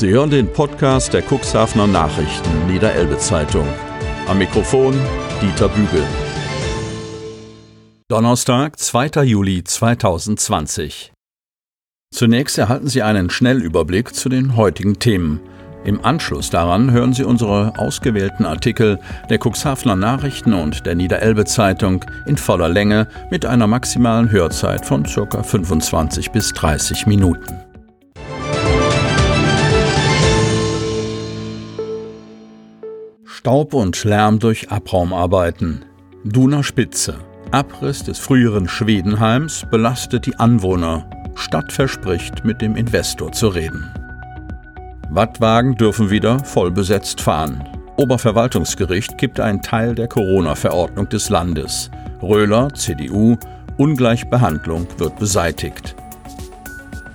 [0.00, 3.66] Sie hören den Podcast der Cuxhavener Nachrichten Niederelbe Zeitung.
[4.28, 4.98] Am Mikrofon
[5.42, 6.02] Dieter Bügel.
[8.08, 9.24] Donnerstag, 2.
[9.24, 11.12] Juli 2020.
[12.14, 15.38] Zunächst erhalten Sie einen Schnellüberblick zu den heutigen Themen.
[15.84, 18.98] Im Anschluss daran hören Sie unsere ausgewählten Artikel
[19.28, 25.02] der Cuxhavener Nachrichten und der Niederelbe Zeitung in voller Länge mit einer maximalen Hörzeit von
[25.02, 25.42] ca.
[25.42, 27.69] 25 bis 30 Minuten.
[33.40, 35.86] Staub und Lärm durch Abraumarbeiten.
[36.24, 37.14] Duner Spitze.
[37.52, 41.08] Abriss des früheren Schwedenheims belastet die Anwohner.
[41.36, 43.90] Stadt verspricht, mit dem Investor zu reden.
[45.08, 47.66] Wattwagen dürfen wieder vollbesetzt fahren.
[47.96, 51.90] Oberverwaltungsgericht gibt einen Teil der Corona-Verordnung des Landes.
[52.20, 53.38] Röhler, CDU,
[53.78, 55.96] Ungleichbehandlung wird beseitigt.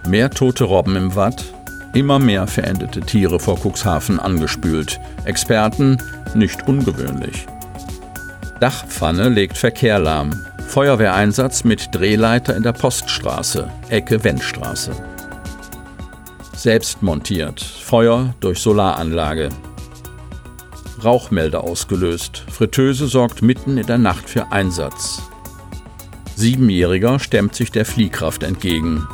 [0.08, 1.46] Mehr tote Robben im Watt,
[1.94, 5.00] immer mehr verendete Tiere vor Cuxhaven angespült.
[5.26, 6.00] Experten
[6.36, 7.46] nicht ungewöhnlich.
[8.60, 10.46] Dachpfanne legt Verkehr lahm.
[10.68, 14.92] Feuerwehreinsatz mit Drehleiter in der Poststraße, Ecke Wendstraße.
[16.56, 19.50] Selbst montiert, Feuer durch Solaranlage.
[21.04, 22.44] Rauchmelder ausgelöst.
[22.50, 25.22] Fritteuse sorgt mitten in der Nacht für Einsatz.
[26.36, 29.08] Siebenjähriger stemmt sich der Fliehkraft entgegen.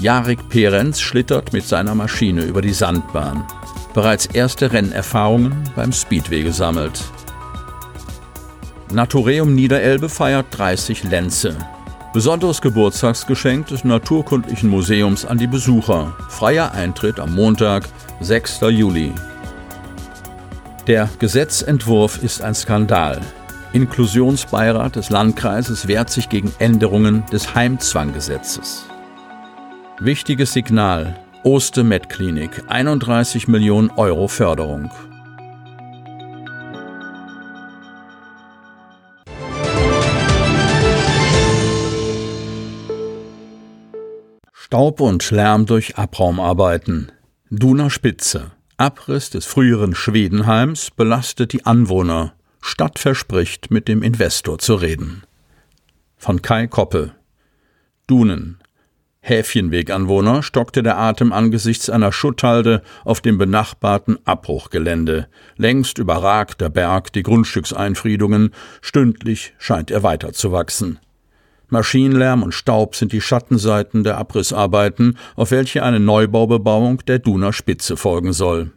[0.00, 3.44] Jarik Perenz schlittert mit seiner Maschine über die Sandbahn.
[3.98, 7.02] Bereits erste Rennerfahrungen beim Speedway gesammelt.
[8.92, 11.56] Natureum Niederelbe feiert 30 Lenze.
[12.14, 16.14] Besonderes Geburtstagsgeschenk des Naturkundlichen Museums an die Besucher.
[16.28, 17.88] Freier Eintritt am Montag,
[18.20, 18.60] 6.
[18.70, 19.12] Juli.
[20.86, 23.20] Der Gesetzentwurf ist ein Skandal.
[23.72, 28.84] Inklusionsbeirat des Landkreises wehrt sich gegen Änderungen des Heimzwanggesetzes.
[29.98, 31.18] Wichtiges Signal.
[31.44, 32.50] Oste Med Klinik.
[32.66, 34.90] 31 Millionen Euro Förderung.
[44.52, 47.12] Staub und Lärm durch Abraumarbeiten.
[47.50, 48.50] Duner Spitze.
[48.76, 52.34] Abriss des früheren Schwedenheims belastet die Anwohner.
[52.60, 55.22] Stadt verspricht, mit dem Investor zu reden.
[56.16, 57.12] Von Kai Koppe.
[58.08, 58.58] Dunen.
[59.28, 65.28] Häfchenweganwohner stockte der Atem angesichts einer Schutthalde auf dem benachbarten Abbruchgelände.
[65.56, 70.98] Längst überragt der Berg die Grundstückseinfriedungen, stündlich scheint er weiter zu wachsen.
[71.68, 77.96] Maschinenlärm und Staub sind die Schattenseiten der Abrissarbeiten, auf welche eine Neubaubebauung der Duner Spitze
[77.96, 78.72] folgen soll.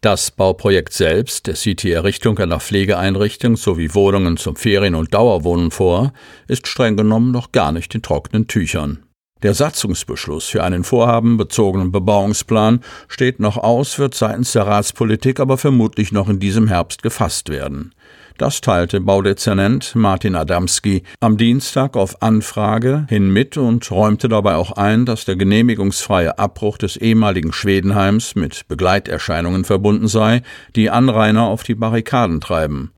[0.00, 5.70] Das Bauprojekt selbst, es sieht die Errichtung einer Pflegeeinrichtung sowie Wohnungen zum Ferien- und Dauerwohnen
[5.70, 6.12] vor,
[6.46, 9.03] ist streng genommen noch gar nicht in trockenen Tüchern.
[9.44, 16.12] Der Satzungsbeschluss für einen vorhabenbezogenen Bebauungsplan steht noch aus, wird seitens der Ratspolitik aber vermutlich
[16.12, 17.94] noch in diesem Herbst gefasst werden.
[18.38, 24.72] Das teilte Baudezernent Martin Adamski am Dienstag auf Anfrage hin mit und räumte dabei auch
[24.72, 30.40] ein, dass der genehmigungsfreie Abbruch des ehemaligen Schwedenheims mit Begleiterscheinungen verbunden sei,
[30.74, 32.92] die Anrainer auf die Barrikaden treiben.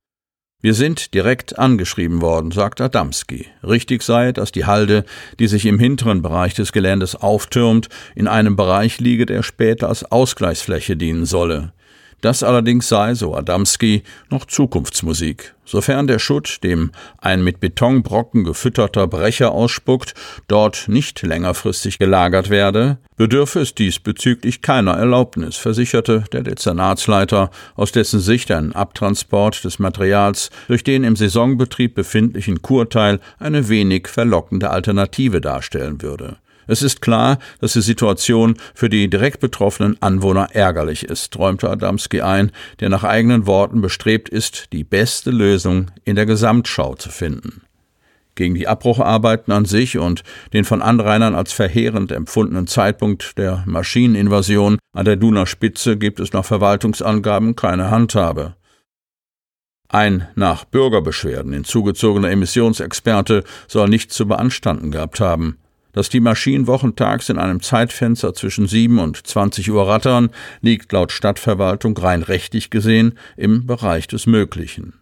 [0.63, 3.47] Wir sind direkt angeschrieben worden, sagt Adamski.
[3.63, 5.05] Richtig sei, dass die Halde,
[5.39, 10.11] die sich im hinteren Bereich des Geländes auftürmt, in einem Bereich liege, der später als
[10.11, 11.73] Ausgleichsfläche dienen solle.
[12.23, 15.55] Das allerdings sei, so Adamski, noch Zukunftsmusik.
[15.67, 20.15] Sofern der Schutt, dem ein mit Betonbrocken gefütterter Brecher ausspuckt,
[20.49, 28.21] dort nicht längerfristig gelagert werde, bedürfe es diesbezüglich keiner Erlaubnis, versicherte der Dezernatsleiter, aus dessen
[28.21, 35.41] Sicht ein Abtransport des Materials durch den im Saisonbetrieb befindlichen Kurteil eine wenig verlockende Alternative
[35.41, 36.39] darstellen würde.
[36.67, 42.21] Es ist klar, dass die Situation für die direkt betroffenen Anwohner ärgerlich ist, räumte Adamski
[42.23, 42.51] ein,
[42.81, 47.63] der nach eigenen Worten bestrebt ist, die beste Lösung in der Gesamtschau zu finden.
[48.35, 54.79] Gegen die Abbrucharbeiten an sich und den von Anrainern als verheerend empfundenen Zeitpunkt der Maschineninvasion
[54.93, 58.55] an der Duner Spitze gibt es nach Verwaltungsangaben keine Handhabe.
[59.89, 65.59] Ein nach Bürgerbeschwerden hinzugezogener Emissionsexperte soll nichts zu beanstanden gehabt haben.
[65.97, 70.29] Dass die Maschinen wochentags in einem Zeitfenster zwischen 7 und 20 Uhr rattern,
[70.61, 74.93] liegt laut Stadtverwaltung rein rechtlich gesehen im Bereich des Möglichen.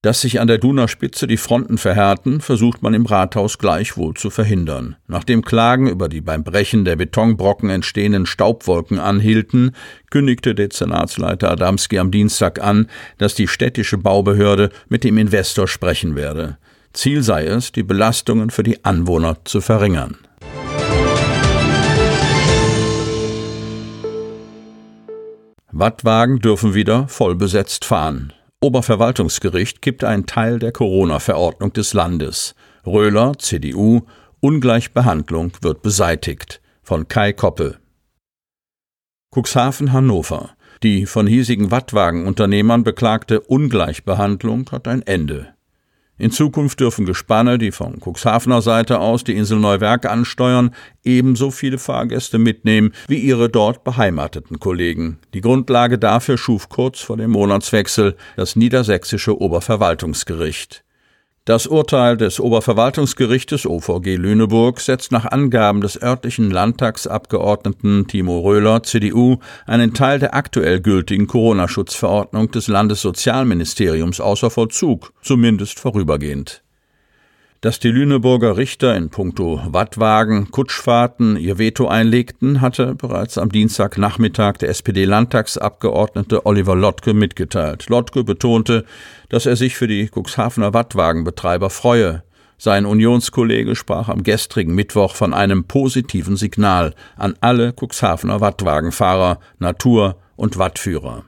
[0.00, 4.30] Dass sich an der Duner Spitze die Fronten verhärten, versucht man im Rathaus gleichwohl zu
[4.30, 4.96] verhindern.
[5.06, 9.72] Nachdem Klagen über die beim Brechen der Betonbrocken entstehenden Staubwolken anhielten,
[10.10, 12.86] kündigte Dezernatsleiter Adamski am Dienstag an,
[13.18, 16.56] dass die städtische Baubehörde mit dem Investor sprechen werde.
[16.92, 20.18] Ziel sei es, die Belastungen für die Anwohner zu verringern.
[25.72, 28.32] Wattwagen dürfen wieder vollbesetzt fahren.
[28.60, 32.54] Oberverwaltungsgericht kippt einen Teil der Corona-Verordnung des Landes.
[32.86, 34.02] Röhler, CDU,
[34.40, 36.60] Ungleichbehandlung wird beseitigt.
[36.82, 37.78] Von Kai Koppel.
[39.34, 40.50] Cuxhaven Hannover.
[40.82, 45.54] Die von hiesigen Wattwagenunternehmern beklagte Ungleichbehandlung hat ein Ende.
[46.20, 51.78] In Zukunft dürfen Gespanne, die von Cuxhavener Seite aus die Insel Neuwerk ansteuern, ebenso viele
[51.78, 55.18] Fahrgäste mitnehmen wie ihre dort beheimateten Kollegen.
[55.32, 60.84] Die Grundlage dafür schuf kurz vor dem Monatswechsel das niedersächsische Oberverwaltungsgericht.
[61.46, 69.38] Das Urteil des Oberverwaltungsgerichtes OVG Lüneburg setzt nach Angaben des örtlichen Landtagsabgeordneten Timo Röhler, CDU,
[69.66, 76.62] einen Teil der aktuell gültigen Corona-Schutzverordnung des Landessozialministeriums außer Vollzug, zumindest vorübergehend.
[77.62, 84.56] Dass die Lüneburger Richter in puncto Wattwagen, Kutschfahrten ihr Veto einlegten, hatte bereits am Dienstagnachmittag
[84.56, 87.90] der SPD-Landtagsabgeordnete Oliver Lottke mitgeteilt.
[87.90, 88.86] Lottke betonte,
[89.28, 92.22] dass er sich für die Cuxhavener Wattwagenbetreiber freue.
[92.56, 100.16] Sein Unionskollege sprach am gestrigen Mittwoch von einem positiven Signal an alle Cuxhavener Wattwagenfahrer, Natur-
[100.34, 101.24] und Wattführer.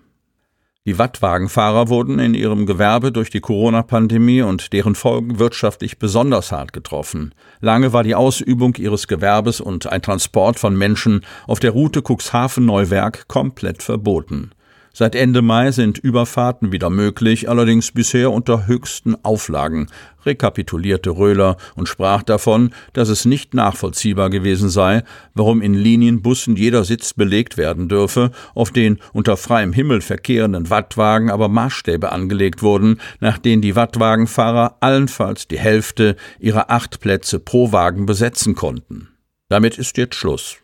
[0.84, 6.72] Die Wattwagenfahrer wurden in ihrem Gewerbe durch die Corona-Pandemie und deren Folgen wirtschaftlich besonders hart
[6.72, 7.36] getroffen.
[7.60, 13.28] Lange war die Ausübung ihres Gewerbes und ein Transport von Menschen auf der Route Cuxhaven-Neuwerk
[13.28, 14.50] komplett verboten.
[14.94, 19.86] Seit Ende Mai sind Überfahrten wieder möglich, allerdings bisher unter höchsten Auflagen,
[20.26, 25.02] rekapitulierte Röhler und sprach davon, dass es nicht nachvollziehbar gewesen sei,
[25.32, 31.30] warum in Linienbussen jeder Sitz belegt werden dürfe, auf den unter freiem Himmel verkehrenden Wattwagen
[31.30, 37.72] aber Maßstäbe angelegt wurden, nach denen die Wattwagenfahrer allenfalls die Hälfte ihrer acht Plätze pro
[37.72, 39.08] Wagen besetzen konnten.
[39.48, 40.58] Damit ist jetzt Schluss.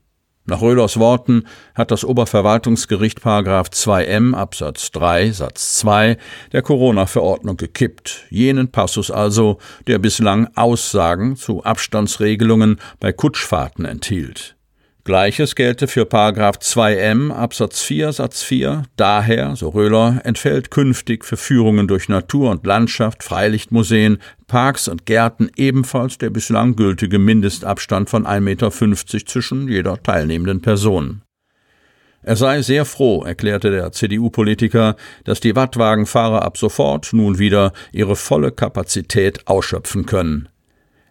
[0.49, 6.17] Nach Röhlers Worten hat das Oberverwaltungsgericht Paragraph 2m Absatz 3 Satz 2
[6.53, 14.58] der Corona-Verordnung gekippt, jenen Passus also, der bislang Aussagen zu Abstandsregelungen bei Kutschfahrten enthielt.
[15.09, 18.83] Gleiches gelte für Paragraph 2m Absatz 4 Satz 4.
[18.97, 24.19] Daher, so Röhler, entfällt künftig für Führungen durch Natur und Landschaft, Freilichtmuseen,
[24.49, 28.71] Parks und Gärten ebenfalls der bislang gültige Mindestabstand von 1,50 Meter
[29.27, 31.23] zwischen jeder teilnehmenden Person.
[32.21, 34.95] Er sei sehr froh, erklärte der CDU-Politiker,
[35.25, 40.51] dass die Wattwagenfahrer ab sofort nun wieder ihre volle Kapazität ausschöpfen können.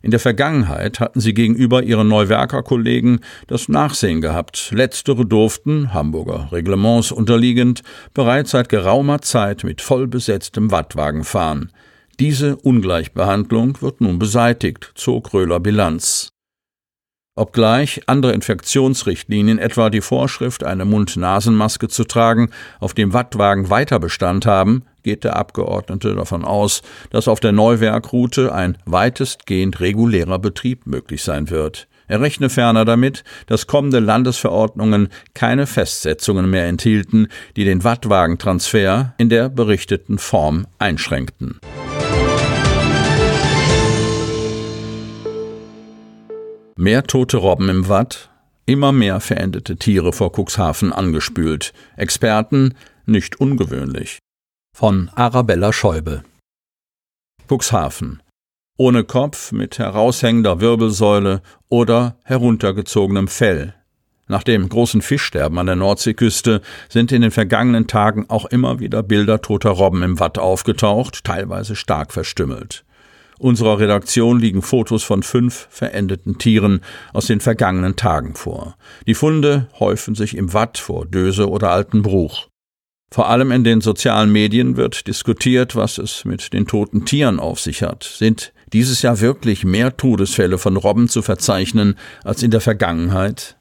[0.02, 4.72] In der Vergangenheit hatten sie gegenüber ihren Neuwerker Kollegen das Nachsehen gehabt.
[4.72, 7.82] Letztere durften, Hamburger Reglements unterliegend,
[8.14, 11.72] bereits seit geraumer Zeit mit vollbesetztem Wattwagen fahren.
[12.20, 16.30] Diese Ungleichbehandlung wird nun beseitigt, zog Röhler Bilanz.
[17.36, 22.50] Obgleich andere Infektionsrichtlinien, etwa die Vorschrift, eine Mund-Nasen-Maske zu tragen,
[22.80, 26.82] auf dem Wattwagen weiter Bestand haben, geht der Abgeordnete davon aus,
[27.12, 31.88] dass auf der Neuwerkroute ein weitestgehend regulärer Betrieb möglich sein wird.
[32.10, 39.30] Er rechne ferner damit, dass kommende Landesverordnungen keine Festsetzungen mehr enthielten, die den Wattwagentransfer in
[39.30, 41.62] der berichteten Form einschränkten.
[46.76, 48.30] Mehr tote Robben im Watt,
[48.66, 51.72] immer mehr verendete Tiere vor Cuxhaven angespült.
[51.96, 52.74] Experten
[53.06, 54.20] nicht ungewöhnlich.
[54.80, 56.24] Von Arabella Schäuble.
[57.50, 58.22] Cuxhaven.
[58.78, 63.74] Ohne Kopf, mit heraushängender Wirbelsäule oder heruntergezogenem Fell.
[64.28, 69.02] Nach dem großen Fischsterben an der Nordseeküste sind in den vergangenen Tagen auch immer wieder
[69.02, 72.86] Bilder toter Robben im Watt aufgetaucht, teilweise stark verstümmelt.
[73.40, 76.82] Unserer Redaktion liegen Fotos von fünf verendeten Tieren
[77.14, 78.78] aus den vergangenen Tagen vor.
[79.08, 82.48] Die Funde häufen sich im Watt vor Döse oder Altenbruch.
[83.10, 87.60] Vor allem in den sozialen Medien wird diskutiert, was es mit den toten Tieren auf
[87.60, 88.04] sich hat.
[88.04, 93.58] Sind dieses Jahr wirklich mehr Todesfälle von Robben zu verzeichnen als in der Vergangenheit?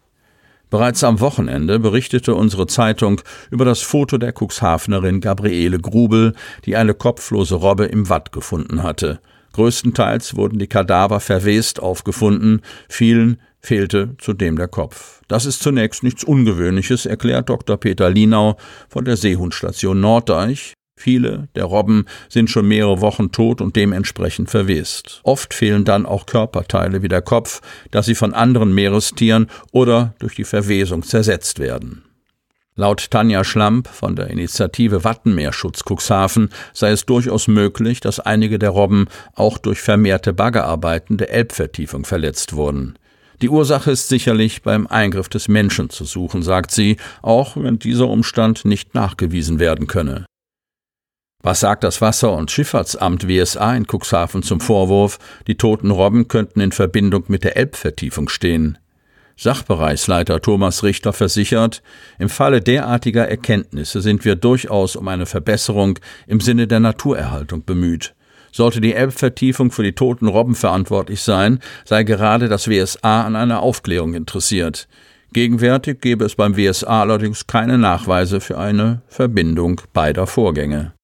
[0.68, 6.34] Bereits am Wochenende berichtete unsere Zeitung über das Foto der Cuxhavenerin Gabriele Grubel,
[6.64, 9.20] die eine kopflose Robbe im Watt gefunden hatte.
[9.52, 15.20] Größtenteils wurden die Kadaver verwest aufgefunden, vielen fehlte zudem der Kopf.
[15.28, 17.76] Das ist zunächst nichts Ungewöhnliches, erklärt Dr.
[17.76, 18.56] Peter Linau
[18.88, 20.74] von der Seehundstation Norddeich.
[20.98, 25.20] Viele der Robben sind schon mehrere Wochen tot und dementsprechend verwest.
[25.24, 30.36] Oft fehlen dann auch Körperteile wie der Kopf, da sie von anderen Meerestieren oder durch
[30.36, 32.02] die Verwesung zersetzt werden.
[32.76, 38.70] Laut Tanja Schlamp von der Initiative Wattenmeerschutz Cuxhaven sei es durchaus möglich, dass einige der
[38.70, 42.98] Robben auch durch vermehrte Baggerarbeiten der Elbvertiefung verletzt wurden.
[43.42, 48.08] Die Ursache ist sicherlich beim Eingriff des Menschen zu suchen, sagt sie, auch wenn dieser
[48.08, 50.24] Umstand nicht nachgewiesen werden könne.
[51.42, 56.60] Was sagt das Wasser- und Schifffahrtsamt WSA in Cuxhaven zum Vorwurf, die toten Robben könnten
[56.60, 58.78] in Verbindung mit der Elbvertiefung stehen?
[59.36, 61.84] Sachbereichsleiter Thomas Richter versichert,
[62.18, 68.15] im Falle derartiger Erkenntnisse sind wir durchaus um eine Verbesserung im Sinne der Naturerhaltung bemüht.
[68.56, 73.60] Sollte die Elbvertiefung für die toten Robben verantwortlich sein, sei gerade das WSA an einer
[73.60, 74.88] Aufklärung interessiert.
[75.34, 80.94] Gegenwärtig gebe es beim WSA allerdings keine Nachweise für eine Verbindung beider Vorgänge.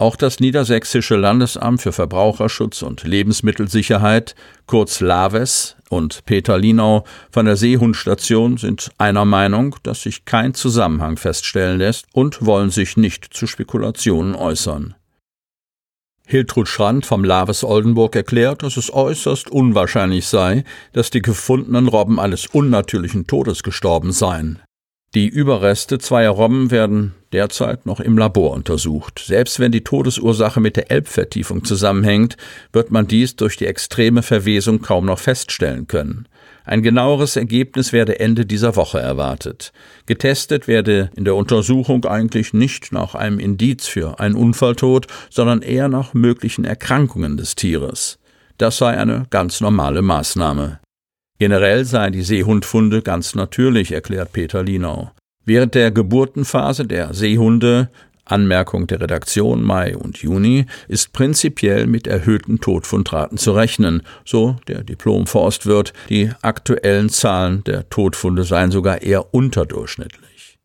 [0.00, 4.34] Auch das Niedersächsische Landesamt für Verbraucherschutz und Lebensmittelsicherheit,
[4.66, 11.18] kurz LAVES, und Peter Linau von der Seehundstation sind einer Meinung, dass sich kein Zusammenhang
[11.18, 14.96] feststellen lässt und wollen sich nicht zu Spekulationen äußern.
[16.30, 22.20] Hiltrud Schrand vom Laves Oldenburg erklärt, dass es äußerst unwahrscheinlich sei, dass die gefundenen Robben
[22.20, 24.60] eines unnatürlichen Todes gestorben seien.
[25.14, 29.22] Die Überreste zweier Robben werden derzeit noch im Labor untersucht.
[29.24, 32.36] Selbst wenn die Todesursache mit der Elbvertiefung zusammenhängt,
[32.74, 36.28] wird man dies durch die extreme Verwesung kaum noch feststellen können.
[36.66, 39.72] Ein genaueres Ergebnis werde Ende dieser Woche erwartet.
[40.04, 45.88] Getestet werde in der Untersuchung eigentlich nicht nach einem Indiz für einen Unfalltod, sondern eher
[45.88, 48.18] nach möglichen Erkrankungen des Tieres.
[48.58, 50.80] Das sei eine ganz normale Maßnahme.
[51.38, 55.12] Generell seien die Seehundfunde ganz natürlich, erklärt Peter Linau.
[55.44, 57.90] Während der Geburtenphase der Seehunde
[58.30, 64.84] Anmerkung der Redaktion Mai und Juni ist prinzipiell mit erhöhten Todfundraten zu rechnen, so der
[64.84, 65.92] Diplom-Forstwirt.
[66.08, 70.58] Die aktuellen Zahlen der Todfunde seien sogar eher unterdurchschnittlich.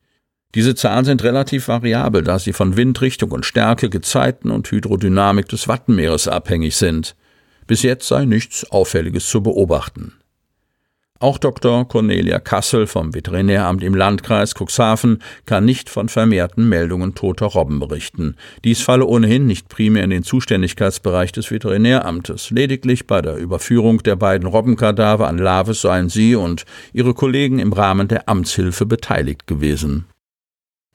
[0.56, 5.68] Diese Zahlen sind relativ variabel, da sie von Windrichtung und Stärke, Gezeiten und Hydrodynamik des
[5.68, 7.16] Wattenmeeres abhängig sind.
[7.66, 10.14] Bis jetzt sei nichts Auffälliges zu beobachten.
[11.24, 11.88] Auch Dr.
[11.88, 18.36] Cornelia Kassel vom Veterinäramt im Landkreis Cuxhaven kann nicht von vermehrten Meldungen toter Robben berichten.
[18.66, 22.50] Dies falle ohnehin nicht primär in den Zuständigkeitsbereich des Veterinäramtes.
[22.50, 27.72] Lediglich bei der Überführung der beiden Robbenkadaver an Laves seien sie und ihre Kollegen im
[27.72, 30.08] Rahmen der Amtshilfe beteiligt gewesen.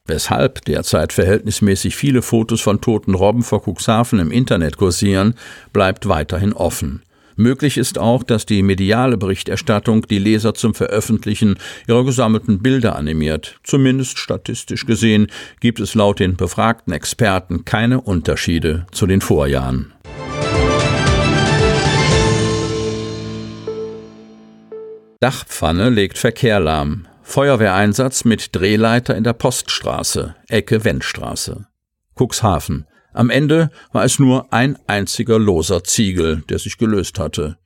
[0.04, 5.36] Weshalb derzeit verhältnismäßig viele Fotos von toten Robben vor Cuxhaven im Internet kursieren,
[5.72, 7.02] bleibt weiterhin offen.
[7.38, 13.60] Möglich ist auch, dass die mediale Berichterstattung die Leser zum Veröffentlichen ihrer gesammelten Bilder animiert.
[13.62, 15.28] Zumindest statistisch gesehen
[15.60, 19.92] gibt es laut den befragten Experten keine Unterschiede zu den Vorjahren.
[25.20, 27.06] Dachpfanne legt Verkehr lahm.
[27.22, 31.68] Feuerwehreinsatz mit Drehleiter in der Poststraße, Ecke Wendstraße.
[32.18, 32.87] Cuxhaven.
[33.12, 37.58] Am Ende war es nur ein einziger loser Ziegel, der sich gelöst hatte.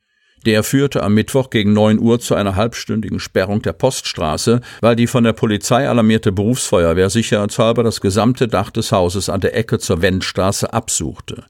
[0.45, 5.07] Der führte am Mittwoch gegen neun Uhr zu einer halbstündigen Sperrung der Poststraße, weil die
[5.07, 10.01] von der Polizei alarmierte Berufsfeuerwehr sicherheitshalber das gesamte Dach des Hauses an der Ecke zur
[10.01, 11.45] Wendstraße absuchte.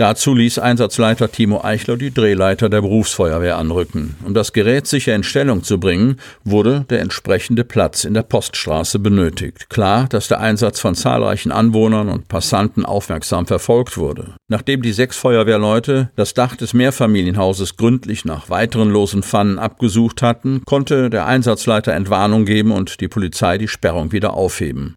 [0.00, 4.16] Dazu ließ Einsatzleiter Timo Eichler die Drehleiter der Berufsfeuerwehr anrücken.
[4.24, 8.98] Um das Gerät sicher in Stellung zu bringen, wurde der entsprechende Platz in der Poststraße
[8.98, 9.68] benötigt.
[9.68, 14.36] Klar, dass der Einsatz von zahlreichen Anwohnern und Passanten aufmerksam verfolgt wurde.
[14.48, 20.62] Nachdem die sechs Feuerwehrleute das Dach des Mehrfamilienhauses gründlich nach weiteren losen Pfannen abgesucht hatten,
[20.64, 24.94] konnte der Einsatzleiter Entwarnung geben und die Polizei die Sperrung wieder aufheben.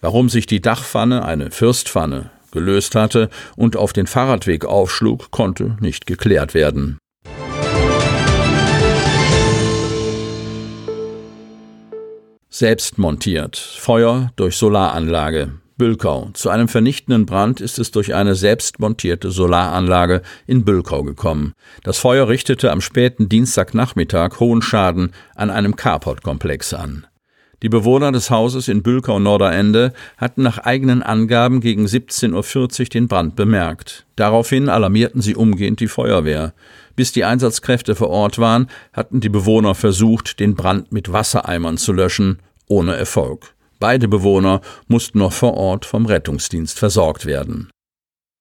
[0.00, 6.06] Warum sich die Dachpfanne, eine Fürstpfanne, gelöst hatte und auf den Fahrradweg aufschlug, konnte nicht
[6.06, 6.98] geklärt werden.
[12.52, 13.56] Selbst montiert.
[13.56, 15.52] Feuer durch Solaranlage.
[15.78, 16.28] Bülkau.
[16.34, 21.54] Zu einem vernichtenden Brand ist es durch eine selbstmontierte Solaranlage in Bülkau gekommen.
[21.84, 27.06] Das Feuer richtete am späten Dienstagnachmittag hohen Schaden an einem Carport-Komplex an.
[27.62, 33.36] Die Bewohner des Hauses in Bülkau-Norderende hatten nach eigenen Angaben gegen 17.40 Uhr den Brand
[33.36, 34.06] bemerkt.
[34.16, 36.54] Daraufhin alarmierten sie umgehend die Feuerwehr.
[36.96, 41.92] Bis die Einsatzkräfte vor Ort waren, hatten die Bewohner versucht, den Brand mit Wassereimern zu
[41.92, 43.54] löschen, ohne Erfolg.
[43.78, 47.70] Beide Bewohner mussten noch vor Ort vom Rettungsdienst versorgt werden.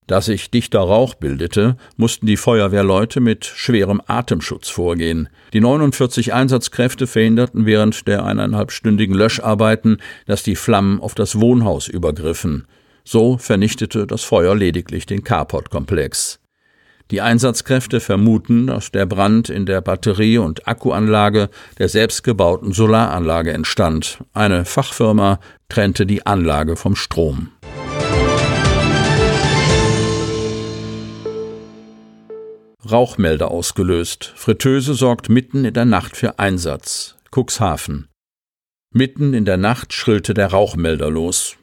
[0.10, 5.30] Da sich dichter Rauch bildete, mussten die Feuerwehrleute mit schwerem Atemschutz vorgehen.
[5.54, 12.66] Die 49 Einsatzkräfte verhinderten während der eineinhalbstündigen Löscharbeiten, dass die Flammen auf das Wohnhaus übergriffen.
[13.04, 16.40] So vernichtete das Feuer lediglich den Carport-Komplex.
[17.12, 24.24] Die Einsatzkräfte vermuten, dass der Brand in der Batterie- und Akkuanlage der selbstgebauten Solaranlage entstand.
[24.34, 25.40] Eine Fachfirma
[25.70, 27.50] trennte die Anlage vom Strom.
[32.86, 34.32] Rauchmelder ausgelöst.
[34.38, 37.18] Fritteuse sorgt mitten in der Nacht für Einsatz.
[37.30, 38.08] Cuxhaven.
[38.94, 41.58] Mitten in der Nacht schrillte der Rauchmelder los.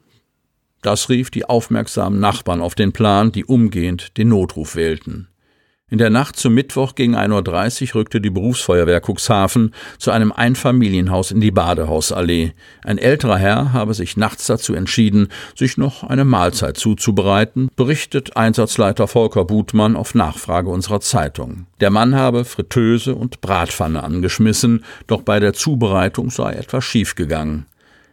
[0.83, 5.29] Das rief die aufmerksamen Nachbarn auf den Plan, die umgehend den Notruf wählten.
[5.89, 11.31] In der Nacht zum Mittwoch gegen 1.30 Uhr rückte die Berufsfeuerwehr Cuxhaven zu einem Einfamilienhaus
[11.31, 12.55] in die Badehausallee.
[12.83, 19.07] Ein älterer Herr habe sich nachts dazu entschieden, sich noch eine Mahlzeit zuzubereiten, berichtet Einsatzleiter
[19.07, 21.67] Volker Butmann auf Nachfrage unserer Zeitung.
[21.79, 27.67] Der Mann habe Fritteuse und Bratpfanne angeschmissen, doch bei der Zubereitung sei etwas schiefgegangen.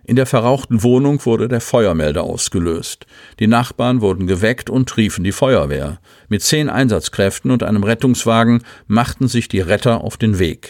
[0.06, 3.06] In der verrauchten Wohnung wurde der Feuermelder ausgelöst.
[3.40, 6.00] Die Nachbarn wurden geweckt und riefen die Feuerwehr.
[6.28, 10.70] Mit zehn Einsatzkräften und einem Rettungswagen machten sich die Retter auf den Weg.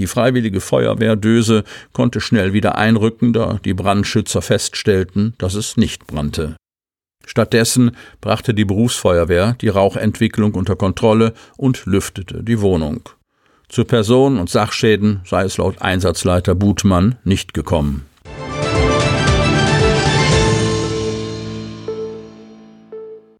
[0.00, 1.62] Die freiwillige Feuerwehr Döse
[1.92, 6.56] konnte schnell wieder einrücken, da die Brandschützer feststellten, dass es nicht brannte.
[7.24, 13.08] Stattdessen brachte die Berufsfeuerwehr die Rauchentwicklung unter Kontrolle und lüftete die Wohnung.
[13.68, 18.06] Zu Personen und Sachschäden sei es laut Einsatzleiter Butmann nicht gekommen.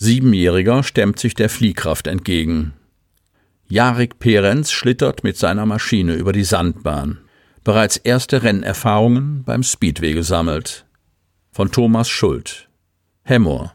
[0.02, 2.72] Siebenjähriger stemmt sich der Fliehkraft entgegen.
[3.68, 7.18] Jarek Perenz schlittert mit seiner Maschine über die Sandbahn.
[7.62, 10.86] Bereits erste Rennerfahrungen beim Speedway gesammelt.
[11.52, 12.68] Von Thomas Schuld.
[13.22, 13.74] Hemmor.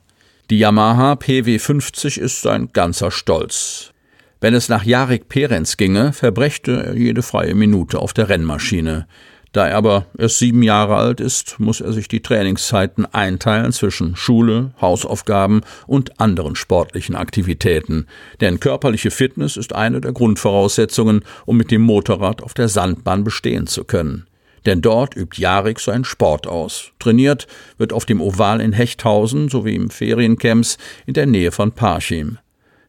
[0.49, 3.93] Die Yamaha PW50 ist sein ganzer Stolz.
[4.41, 9.07] Wenn es nach Jarek Perenz ginge, verbrächte er jede freie Minute auf der Rennmaschine.
[9.53, 14.15] Da er aber erst sieben Jahre alt ist, muss er sich die Trainingszeiten einteilen zwischen
[14.15, 18.07] Schule, Hausaufgaben und anderen sportlichen Aktivitäten.
[18.41, 23.67] Denn körperliche Fitness ist eine der Grundvoraussetzungen, um mit dem Motorrad auf der Sandbahn bestehen
[23.67, 24.27] zu können.
[24.65, 26.91] Denn dort übt Jarik seinen Sport aus.
[26.99, 32.37] Trainiert wird auf dem Oval in Hechthausen sowie im Feriencamps in der Nähe von Parchim.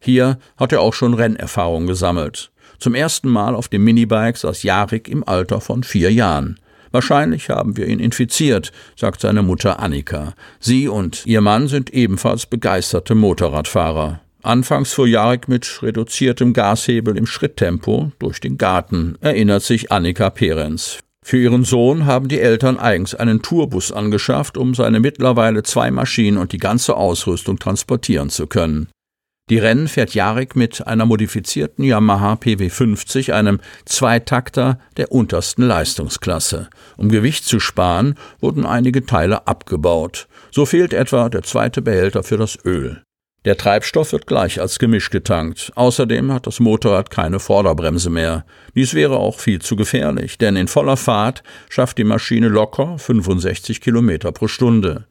[0.00, 2.50] Hier hat er auch schon Rennerfahrung gesammelt.
[2.78, 6.58] Zum ersten Mal auf dem Minibike saß Jarik im Alter von vier Jahren.
[6.90, 10.34] Wahrscheinlich haben wir ihn infiziert, sagt seine Mutter Annika.
[10.58, 14.20] Sie und ihr Mann sind ebenfalls begeisterte Motorradfahrer.
[14.42, 21.00] Anfangs fuhr Jarek mit reduziertem Gashebel im Schritttempo durch den Garten, erinnert sich Annika Perenz.
[21.22, 26.38] Für ihren Sohn haben die Eltern eigens einen Tourbus angeschafft, um seine mittlerweile zwei Maschinen
[26.38, 28.88] und die ganze Ausrüstung transportieren zu können.
[29.50, 36.68] Die Rennen fährt Jarek mit einer modifizierten Yamaha PW50, einem Zweitakter der untersten Leistungsklasse.
[36.98, 40.28] Um Gewicht zu sparen, wurden einige Teile abgebaut.
[40.50, 43.02] So fehlt etwa der zweite Behälter für das Öl.
[43.46, 45.72] Der Treibstoff wird gleich als Gemisch getankt.
[45.74, 48.44] Außerdem hat das Motorrad keine Vorderbremse mehr.
[48.74, 53.80] Dies wäre auch viel zu gefährlich, denn in voller Fahrt schafft die Maschine locker 65
[53.80, 55.06] Kilometer pro Stunde.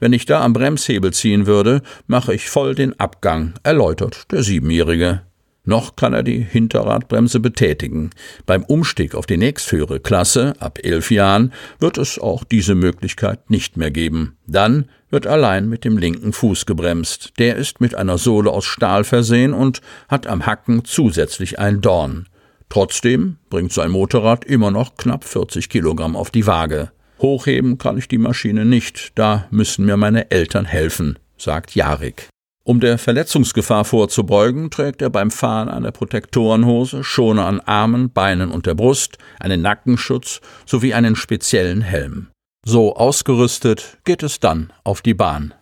[0.00, 5.22] Wenn ich da am Bremshebel ziehen würde, mache ich voll den Abgang, erläutert der Siebenjährige.
[5.64, 8.10] Noch kann er die Hinterradbremse betätigen.
[8.46, 13.76] Beim Umstieg auf die nächsthöhere Klasse ab elf Jahren wird es auch diese Möglichkeit nicht
[13.76, 14.38] mehr geben.
[14.46, 17.34] Dann wird allein mit dem linken Fuß gebremst.
[17.38, 22.26] Der ist mit einer Sohle aus Stahl versehen und hat am Hacken zusätzlich ein Dorn.
[22.70, 26.90] Trotzdem bringt sein Motorrad immer noch knapp 40 Kilogramm auf die Waage.
[27.20, 32.28] Hochheben kann ich die Maschine nicht, da müssen mir meine Eltern helfen, sagt Jarik.
[32.64, 38.66] Um der Verletzungsgefahr vorzubeugen, trägt er beim Fahren eine Protektorenhose, Schoner an Armen, Beinen und
[38.66, 42.28] der Brust, einen Nackenschutz sowie einen speziellen Helm.
[42.64, 45.54] So ausgerüstet geht es dann auf die Bahn.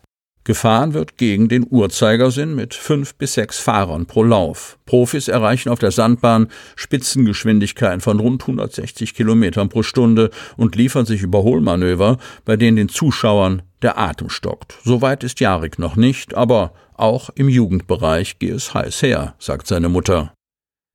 [0.48, 4.78] Gefahren wird gegen den Uhrzeigersinn mit fünf bis sechs Fahrern pro Lauf.
[4.86, 11.20] Profis erreichen auf der Sandbahn Spitzengeschwindigkeiten von rund 160 Kilometern pro Stunde und liefern sich
[11.20, 14.78] Überholmanöver, bei denen den Zuschauern der Atem stockt.
[14.82, 19.90] Soweit ist Jarik noch nicht, aber auch im Jugendbereich gehe es heiß her, sagt seine
[19.90, 20.32] Mutter.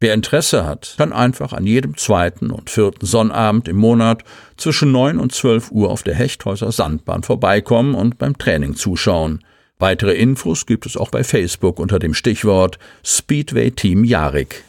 [0.03, 4.25] Wer Interesse hat, kann einfach an jedem zweiten und vierten Sonnabend im Monat
[4.57, 9.45] zwischen neun und zwölf Uhr auf der Hechthäuser Sandbahn vorbeikommen und beim Training zuschauen.
[9.79, 14.65] Weitere Infos gibt es auch bei Facebook unter dem Stichwort Speedway Team Jarik.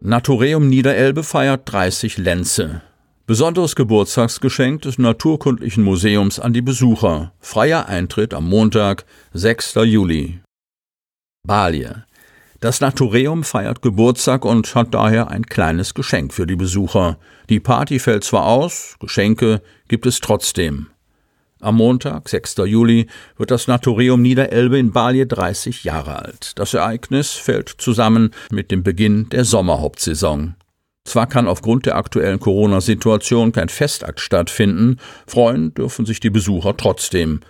[0.00, 2.82] Natureum Niederelbe feiert 30 Lenze.
[3.28, 7.34] Besonderes Geburtstagsgeschenk des Naturkundlichen Museums an die Besucher.
[7.40, 9.74] Freier Eintritt am Montag, 6.
[9.84, 10.40] Juli.
[11.46, 12.06] Balie.
[12.60, 17.18] Das Natureum feiert Geburtstag und hat daher ein kleines Geschenk für die Besucher.
[17.50, 20.86] Die Party fällt zwar aus, Geschenke gibt es trotzdem.
[21.60, 22.56] Am Montag, 6.
[22.64, 26.52] Juli, wird das Natureum Niederelbe in Balie 30 Jahre alt.
[26.58, 30.54] Das Ereignis fällt zusammen mit dem Beginn der Sommerhauptsaison.
[31.08, 37.40] Zwar kann aufgrund der aktuellen Corona-Situation kein Festakt stattfinden, freuen dürfen sich die Besucher trotzdem.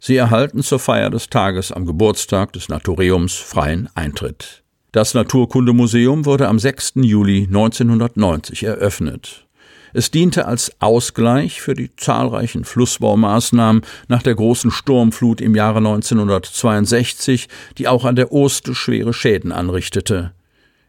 [0.00, 4.64] Sie erhalten zur Feier des Tages am Geburtstag des Naturiums freien Eintritt.
[4.90, 6.94] Das Naturkundemuseum wurde am 6.
[6.96, 9.46] Juli 1990 eröffnet.
[9.92, 17.48] Es diente als Ausgleich für die zahlreichen Flussbaumaßnahmen nach der großen Sturmflut im Jahre 1962,
[17.78, 20.32] die auch an der Oste schwere Schäden anrichtete.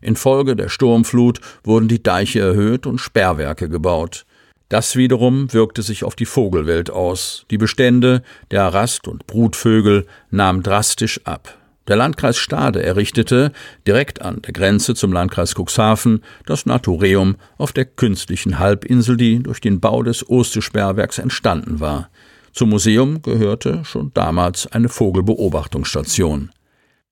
[0.06, 4.26] Infolge der Sturmflut wurden die Deiche erhöht und Sperrwerke gebaut.
[4.70, 7.46] Das wiederum wirkte sich auf die Vogelwelt aus.
[7.52, 11.58] Die Bestände der Rast- und Brutvögel nahmen drastisch ab.
[11.88, 13.52] Der Landkreis Stade errichtete,
[13.86, 19.62] direkt an der Grenze zum Landkreis Cuxhaven, das Naturium auf der künstlichen Halbinsel, die durch
[19.62, 22.10] den Bau des Oste-Sperrwerks entstanden war.
[22.54, 26.50] Zum Museum gehörte schon damals eine Vogelbeobachtungsstation.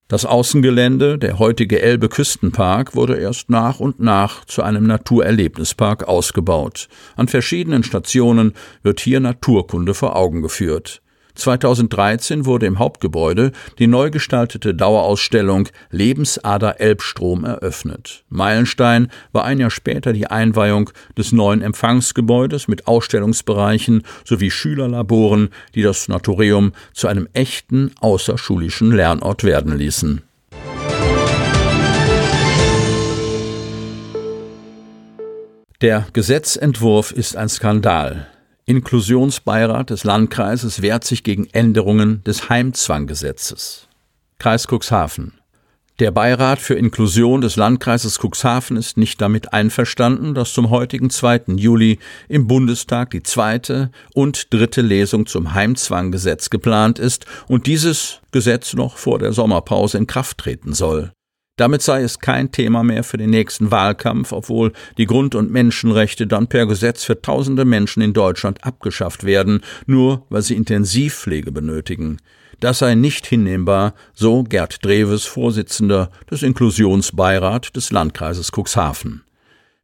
[0.08, 6.90] Das Außengelände, der heutige Elbe Küstenpark, wurde erst nach und nach zu einem Naturerlebnispark ausgebaut.
[7.16, 11.03] An verschiedenen Stationen wird hier Naturkunde vor Augen geführt.
[11.36, 18.24] 2013 wurde im Hauptgebäude die neu gestaltete Dauerausstellung Lebensader Elbstrom eröffnet.
[18.30, 25.82] Meilenstein war ein Jahr später die Einweihung des neuen Empfangsgebäudes mit Ausstellungsbereichen sowie Schülerlaboren, die
[25.82, 30.22] das Naturium zu einem echten außerschulischen Lernort werden ließen.
[35.82, 38.33] Der Gesetzentwurf ist ein Skandal.
[38.66, 43.90] Inklusionsbeirat des Landkreises wehrt sich gegen Änderungen des Heimzwanggesetzes.
[44.40, 45.34] Kreis Cuxhaven.
[46.00, 51.56] Der Beirat für Inklusion des Landkreises Cuxhaven ist nicht damit einverstanden, dass zum heutigen 2.
[51.58, 52.00] Juli
[52.30, 58.98] im Bundestag die zweite und dritte Lesung zum Heimzwanggesetz geplant ist und dieses Gesetz noch
[58.98, 61.12] vor der Sommerpause in Kraft treten soll.
[61.56, 66.26] Damit sei es kein Thema mehr für den nächsten Wahlkampf, obwohl die Grund- und Menschenrechte
[66.26, 72.18] dann per Gesetz für tausende Menschen in Deutschland abgeschafft werden, nur weil sie Intensivpflege benötigen.
[72.60, 79.24] Das sei nicht hinnehmbar, so Gerd Dreves, Vorsitzender des Inklusionsbeirats des Landkreises Cuxhaven.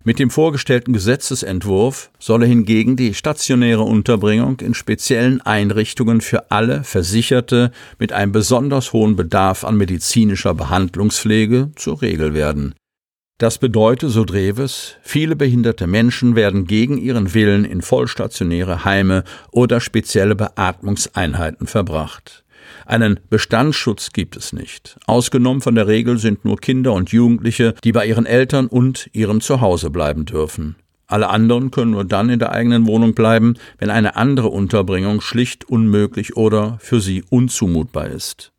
[0.06, 7.72] Mit dem vorgestellten Gesetzesentwurf solle hingegen die stationäre Unterbringung in speziellen Einrichtungen für alle Versicherte
[7.98, 12.76] mit einem besonders hohen Bedarf an medizinischer Behandlungspflege zur Regel werden.
[13.40, 19.82] Das bedeute, so Dreves, viele behinderte Menschen werden gegen ihren Willen in vollstationäre Heime oder
[19.82, 22.46] spezielle Beatmungseinheiten verbracht.
[22.86, 24.98] Einen Bestandsschutz gibt es nicht.
[25.06, 29.42] Ausgenommen von der Regel sind nur Kinder und Jugendliche, die bei ihren Eltern und ihrem
[29.42, 30.76] Zuhause bleiben dürfen.
[31.08, 35.68] Alle anderen können nur dann in der eigenen Wohnung bleiben, wenn eine andere Unterbringung schlicht
[35.68, 38.52] unmöglich oder für sie unzumutbar ist.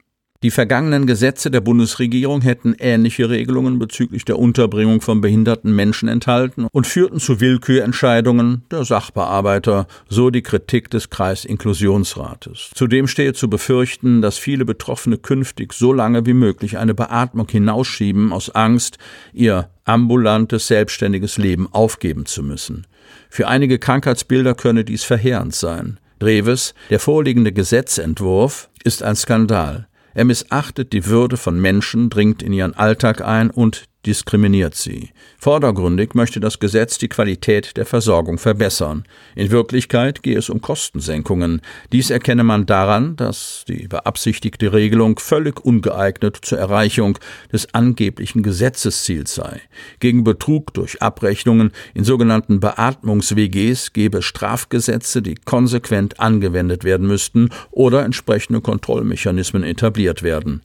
[0.42, 6.66] Die vergangenen Gesetze der Bundesregierung hätten ähnliche Regelungen bezüglich der Unterbringung von behinderten Menschen enthalten
[6.72, 12.70] und führten zu Willkürentscheidungen der Sachbearbeiter, so die Kritik des Kreisinklusionsrates.
[12.74, 18.32] Zudem stehe zu befürchten, dass viele Betroffene künftig so lange wie möglich eine Beatmung hinausschieben
[18.32, 18.96] aus Angst,
[19.34, 22.86] ihr ambulantes, selbstständiges Leben aufgeben zu müssen.
[23.28, 26.00] Für einige Krankheitsbilder könne dies verheerend sein.
[26.18, 29.86] Dreves, der vorliegende Gesetzentwurf ist ein Skandal.
[30.14, 35.10] Er missachtet die Würde von Menschen, dringt in ihren Alltag ein und diskriminiert sie.
[35.38, 39.04] Vordergründig möchte das Gesetz die Qualität der Versorgung verbessern.
[39.34, 41.60] In Wirklichkeit gehe es um Kostensenkungen.
[41.92, 47.18] Dies erkenne man daran, dass die beabsichtigte Regelung völlig ungeeignet zur Erreichung
[47.52, 49.60] des angeblichen Gesetzesziels sei.
[49.98, 57.50] Gegen Betrug durch Abrechnungen in sogenannten Beatmungs-WGs gebe es Strafgesetze, die konsequent angewendet werden müssten
[57.70, 60.62] oder entsprechende Kontrollmechanismen etabliert werden.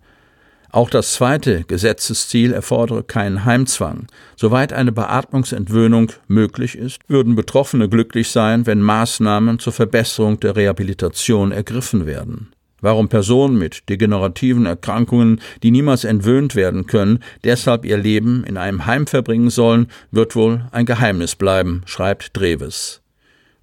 [0.75, 4.07] Auch das zweite Gesetzesziel erfordere keinen Heimzwang.
[4.35, 11.53] Soweit eine Beatmungsentwöhnung möglich ist, würden Betroffene glücklich sein, wenn Maßnahmen zur Verbesserung der Rehabilitation
[11.53, 12.51] ergriffen werden.
[12.81, 18.85] Warum Personen mit degenerativen Erkrankungen, die niemals entwöhnt werden können, deshalb ihr Leben in einem
[18.85, 23.01] Heim verbringen sollen, wird wohl ein Geheimnis bleiben, schreibt Dreves.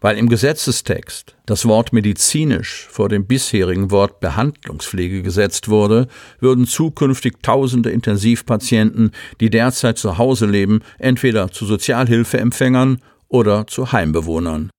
[0.02, 6.08] Weil im Gesetzestext das Wort medizinisch vor dem bisherigen Wort Behandlungspflege gesetzt wurde,
[6.40, 14.70] würden zukünftig tausende Intensivpatienten, die derzeit zu Hause leben, entweder zu Sozialhilfeempfängern oder zu Heimbewohnern.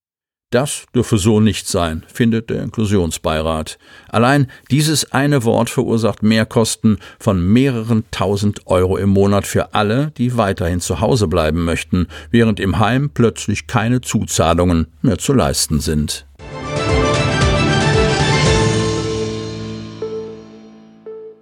[0.54, 3.80] Das dürfe so nicht sein, findet der Inklusionsbeirat.
[4.10, 10.38] Allein dieses eine Wort verursacht Mehrkosten von mehreren tausend Euro im Monat für alle, die
[10.38, 16.28] weiterhin zu Hause bleiben möchten, während im Heim plötzlich keine Zuzahlungen mehr zu leisten sind.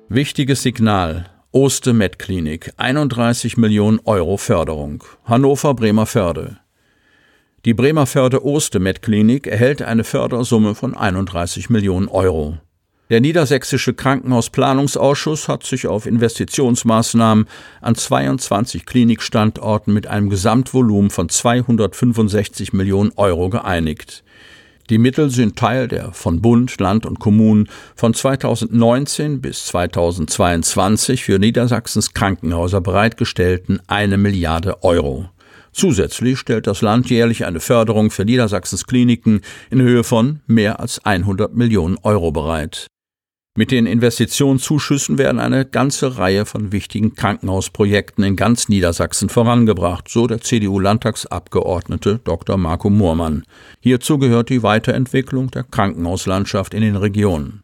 [0.08, 1.26] Wichtiges Signal.
[1.52, 5.04] Oste Med Klinik, 31 Millionen Euro Förderung.
[5.26, 6.61] Hannover Bremer Förde.
[7.64, 12.58] Die Bremer Förde Oste Med Klinik erhält eine Fördersumme von 31 Millionen Euro.
[13.12, 17.46] Der Niedersächsische Krankenhausplanungsausschuss hat sich auf Investitionsmaßnahmen
[17.80, 24.24] an 22 Klinikstandorten mit einem Gesamtvolumen von 265 Millionen Euro geeinigt.
[24.90, 31.38] Die Mittel sind Teil der von Bund, Land und Kommunen von 2019 bis 2022 für
[31.38, 35.30] Niedersachsens Krankenhäuser bereitgestellten eine Milliarde Euro.
[35.74, 41.04] Zusätzlich stellt das Land jährlich eine Förderung für Niedersachsens Kliniken in Höhe von mehr als
[41.06, 42.88] 100 Millionen Euro bereit.
[43.58, 50.26] Mit den Investitionszuschüssen werden eine ganze Reihe von wichtigen Krankenhausprojekten in ganz Niedersachsen vorangebracht, so
[50.26, 52.56] der CDU-Landtagsabgeordnete Dr.
[52.56, 53.44] Marco Moormann.
[53.82, 57.64] Hierzu gehört die Weiterentwicklung der Krankenhauslandschaft in den Regionen.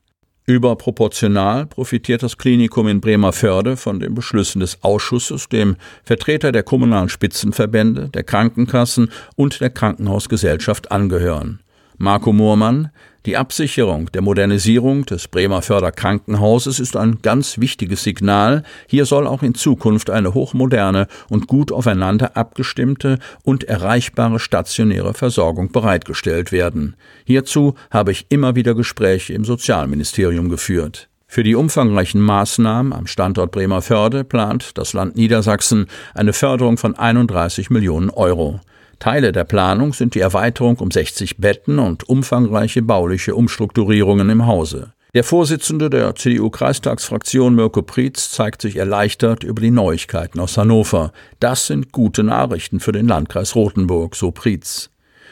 [0.49, 7.09] Überproportional profitiert das Klinikum in Bremerförde von den Beschlüssen des Ausschusses, dem Vertreter der kommunalen
[7.09, 11.59] Spitzenverbände, der Krankenkassen und der Krankenhausgesellschaft angehören.
[11.97, 12.91] Marco Moormann,
[13.27, 18.63] die Absicherung der Modernisierung des Bremerförder Krankenhauses ist ein ganz wichtiges Signal.
[18.87, 25.73] Hier soll auch in Zukunft eine hochmoderne und gut aufeinander abgestimmte und erreichbare stationäre Versorgung
[25.73, 26.95] bereitgestellt werden.
[27.25, 31.09] Hierzu habe ich immer wieder Gespräche im Sozialministerium geführt.
[31.27, 37.69] Für die umfangreichen Maßnahmen am Standort Bremerförde plant das Land Niedersachsen eine Förderung von 31
[37.71, 38.61] Millionen Euro.
[38.99, 44.93] Teile der Planung sind die Erweiterung um 60 Betten und umfangreiche bauliche Umstrukturierungen im Hause.
[45.13, 51.11] Der Vorsitzende der CDU-Kreistagsfraktion Mirko Prietz zeigt sich erleichtert über die Neuigkeiten aus Hannover.
[51.39, 54.91] Das sind gute Nachrichten für den Landkreis Rothenburg, so Prietz.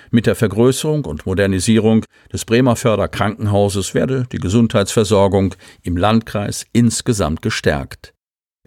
[0.09, 8.14] Mit der Vergrößerung und Modernisierung des Bremerförder Krankenhauses werde die Gesundheitsversorgung im Landkreis insgesamt gestärkt.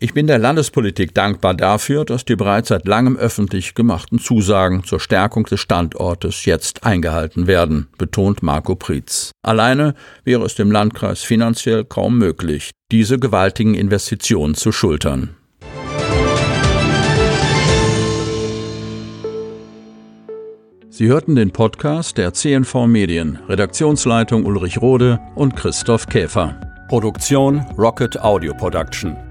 [0.01, 5.01] Ich bin der Landespolitik dankbar dafür, dass die bereits seit langem öffentlich gemachten Zusagen zur
[5.01, 9.33] Stärkung des Standortes jetzt eingehalten werden, betont Marco Prietz.
[9.43, 15.35] Alleine wäre es dem Landkreis finanziell kaum möglich, diese gewaltigen Investitionen zu schultern.
[20.91, 26.61] Sie hörten den Podcast der CNV Medien, Redaktionsleitung Ulrich Rode und Christoph Käfer.
[26.89, 29.28] Produktion Rocket Audio Production.